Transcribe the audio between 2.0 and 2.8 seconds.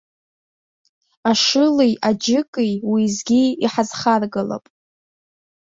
аџьыкеи